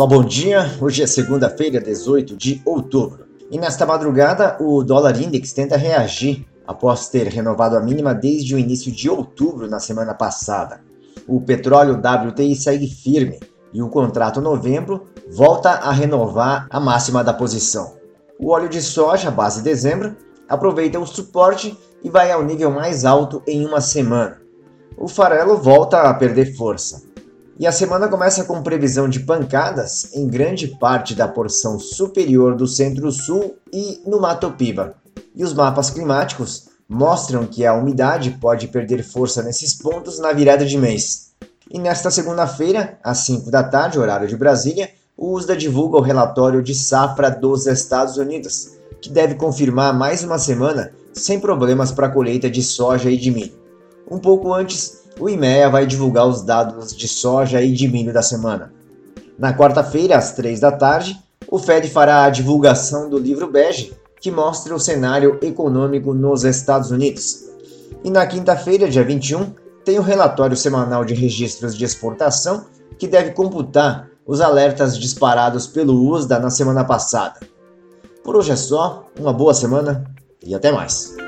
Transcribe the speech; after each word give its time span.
Olá, 0.00 0.08
bom 0.08 0.24
dia. 0.24 0.78
Hoje 0.80 1.02
é 1.02 1.06
segunda-feira, 1.06 1.78
18 1.78 2.34
de 2.34 2.62
outubro. 2.64 3.26
E 3.50 3.58
nesta 3.58 3.84
madrugada, 3.84 4.56
o 4.58 4.82
dólar 4.82 5.20
index 5.20 5.52
tenta 5.52 5.76
reagir 5.76 6.46
após 6.66 7.10
ter 7.10 7.26
renovado 7.26 7.76
a 7.76 7.80
mínima 7.80 8.14
desde 8.14 8.54
o 8.54 8.58
início 8.58 8.90
de 8.90 9.10
outubro 9.10 9.68
na 9.68 9.78
semana 9.78 10.14
passada. 10.14 10.80
O 11.28 11.42
petróleo 11.42 12.00
WTI 12.00 12.56
segue 12.56 12.86
firme 12.86 13.40
e 13.74 13.82
o 13.82 13.90
contrato 13.90 14.40
novembro 14.40 15.06
volta 15.30 15.68
a 15.68 15.92
renovar 15.92 16.66
a 16.70 16.80
máxima 16.80 17.22
da 17.22 17.34
posição. 17.34 17.92
O 18.38 18.52
óleo 18.52 18.70
de 18.70 18.80
soja, 18.80 19.30
base 19.30 19.60
dezembro, 19.60 20.16
aproveita 20.48 20.98
o 20.98 21.06
suporte 21.06 21.78
e 22.02 22.08
vai 22.08 22.32
ao 22.32 22.42
nível 22.42 22.70
mais 22.70 23.04
alto 23.04 23.42
em 23.46 23.66
uma 23.66 23.82
semana. 23.82 24.40
O 24.96 25.06
farelo 25.06 25.58
volta 25.58 26.00
a 26.00 26.14
perder 26.14 26.56
força. 26.56 27.09
E 27.60 27.66
a 27.66 27.72
semana 27.72 28.08
começa 28.08 28.42
com 28.44 28.62
previsão 28.62 29.06
de 29.06 29.20
pancadas 29.20 30.14
em 30.14 30.26
grande 30.26 30.66
parte 30.66 31.14
da 31.14 31.28
porção 31.28 31.78
superior 31.78 32.56
do 32.56 32.66
centro-sul 32.66 33.54
e 33.70 34.00
no 34.06 34.18
Mato 34.18 34.50
Piba. 34.52 34.94
E 35.36 35.44
os 35.44 35.52
mapas 35.52 35.90
climáticos 35.90 36.70
mostram 36.88 37.44
que 37.44 37.66
a 37.66 37.74
umidade 37.74 38.30
pode 38.40 38.68
perder 38.68 39.04
força 39.04 39.42
nesses 39.42 39.74
pontos 39.74 40.18
na 40.18 40.32
virada 40.32 40.64
de 40.64 40.78
mês. 40.78 41.32
E 41.70 41.78
nesta 41.78 42.10
segunda-feira, 42.10 42.98
às 43.04 43.18
5 43.26 43.50
da 43.50 43.62
tarde, 43.62 43.98
horário 43.98 44.26
de 44.26 44.38
Brasília, 44.38 44.88
o 45.14 45.34
USDA 45.34 45.54
divulga 45.54 45.98
o 45.98 46.02
relatório 46.02 46.62
de 46.62 46.74
safra 46.74 47.28
dos 47.28 47.66
Estados 47.66 48.16
Unidos, 48.16 48.70
que 49.02 49.10
deve 49.10 49.34
confirmar 49.34 49.92
mais 49.92 50.24
uma 50.24 50.38
semana 50.38 50.92
sem 51.12 51.38
problemas 51.38 51.92
para 51.92 52.06
a 52.06 52.10
colheita 52.10 52.48
de 52.48 52.62
soja 52.62 53.10
e 53.10 53.18
de 53.18 53.30
milho. 53.30 53.52
Um 54.10 54.18
pouco 54.18 54.50
antes, 54.50 54.99
o 55.20 55.28
IMEA 55.28 55.68
vai 55.68 55.86
divulgar 55.86 56.26
os 56.26 56.42
dados 56.42 56.96
de 56.96 57.06
soja 57.06 57.60
e 57.60 57.72
de 57.72 57.86
milho 57.86 58.12
da 58.12 58.22
semana. 58.22 58.72
Na 59.38 59.54
quarta-feira, 59.54 60.16
às 60.16 60.32
três 60.32 60.60
da 60.60 60.72
tarde, 60.72 61.18
o 61.46 61.58
Fed 61.58 61.88
fará 61.90 62.24
a 62.24 62.30
divulgação 62.30 63.08
do 63.10 63.18
livro 63.18 63.46
bege, 63.46 63.92
que 64.18 64.30
mostra 64.30 64.74
o 64.74 64.80
cenário 64.80 65.38
econômico 65.42 66.14
nos 66.14 66.44
Estados 66.44 66.90
Unidos. 66.90 67.44
E 68.02 68.10
na 68.10 68.26
quinta-feira, 68.26 68.88
dia 68.88 69.04
21, 69.04 69.52
tem 69.84 69.98
o 69.98 70.02
relatório 70.02 70.56
semanal 70.56 71.04
de 71.04 71.14
registros 71.14 71.76
de 71.76 71.84
exportação, 71.84 72.64
que 72.98 73.06
deve 73.06 73.32
computar 73.32 74.08
os 74.26 74.40
alertas 74.40 74.98
disparados 74.98 75.66
pelo 75.66 76.08
USDA 76.10 76.38
na 76.38 76.50
semana 76.50 76.84
passada. 76.84 77.40
Por 78.24 78.36
hoje 78.36 78.52
é 78.52 78.56
só, 78.56 79.06
uma 79.18 79.32
boa 79.32 79.52
semana 79.52 80.04
e 80.44 80.54
até 80.54 80.70
mais. 80.70 81.19